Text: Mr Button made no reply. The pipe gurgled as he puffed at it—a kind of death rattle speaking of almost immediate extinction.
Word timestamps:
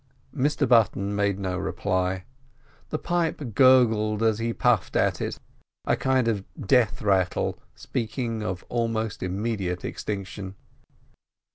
Mr 0.35 0.67
Button 0.67 1.15
made 1.15 1.37
no 1.37 1.59
reply. 1.59 2.23
The 2.89 2.97
pipe 2.97 3.53
gurgled 3.53 4.23
as 4.23 4.39
he 4.39 4.51
puffed 4.51 4.95
at 4.95 5.21
it—a 5.21 5.95
kind 5.97 6.27
of 6.27 6.43
death 6.59 7.03
rattle 7.03 7.59
speaking 7.75 8.41
of 8.41 8.65
almost 8.67 9.21
immediate 9.21 9.85
extinction. 9.85 10.55